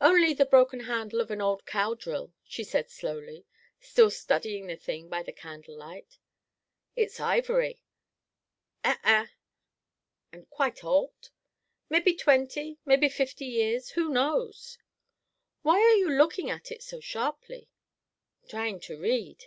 "Only 0.00 0.32
the 0.34 0.46
broken 0.46 0.78
handle 0.84 1.20
of 1.20 1.32
an 1.32 1.40
old 1.40 1.66
cow 1.66 1.94
drill," 1.94 2.32
she 2.44 2.62
said 2.62 2.88
slowly, 2.88 3.44
still 3.80 4.08
studying 4.08 4.68
the 4.68 4.76
thing 4.76 5.08
by 5.08 5.24
the 5.24 5.32
candle 5.32 5.76
light. 5.76 6.20
"It's 6.94 7.18
ivory." 7.18 7.80
"Eh 8.84 8.94
eh." 9.02 9.26
"And 10.30 10.48
quite 10.48 10.84
old?" 10.84 11.30
"Mebby 11.88 12.14
twenty, 12.14 12.78
mebby 12.84 13.08
fifty 13.08 13.46
years. 13.46 13.90
Who 13.98 14.10
knows?" 14.10 14.78
"Why 15.62 15.80
are 15.80 15.96
you 15.96 16.08
looking 16.08 16.48
at 16.50 16.70
it 16.70 16.80
so 16.84 17.00
sharply?" 17.00 17.68
"Trying 18.48 18.78
to 18.82 18.96
read." 18.96 19.42